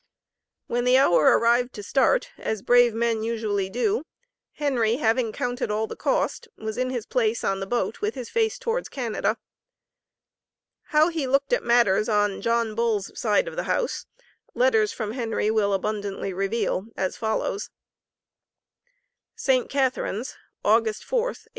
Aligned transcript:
When 0.65 0.83
the 0.83 0.97
hour 0.97 1.37
arrived 1.37 1.73
to 1.75 1.83
start, 1.83 2.31
as 2.39 2.63
brave 2.63 2.95
men 2.95 3.21
usually 3.21 3.69
do, 3.69 4.01
Henry, 4.53 4.95
having 4.95 5.31
counted 5.31 5.69
all 5.69 5.85
the 5.85 5.95
cost, 5.95 6.47
was 6.57 6.75
in 6.75 6.89
his 6.89 7.05
place 7.05 7.43
on 7.43 7.59
the 7.59 7.67
boat 7.67 8.01
with 8.01 8.15
his 8.15 8.27
face 8.27 8.57
towards 8.57 8.89
Canada. 8.89 9.37
How 10.85 11.09
he 11.09 11.27
looked 11.27 11.53
at 11.53 11.61
matters 11.61 12.09
on 12.09 12.41
John 12.41 12.73
Bull's 12.73 13.11
side 13.15 13.47
of 13.47 13.55
the 13.55 13.65
house, 13.69 14.07
letters 14.55 14.91
from 14.91 15.11
Henry 15.11 15.51
will 15.51 15.71
abundantly 15.71 16.33
reveal 16.33 16.87
as 16.97 17.15
follows: 17.15 17.69
ST. 19.35 19.69
CATHARINES, 19.69 20.35
August 20.65 21.03
4, 21.03 21.17
1854. 21.19 21.49